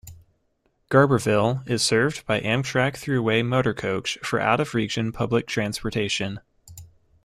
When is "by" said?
2.25-2.41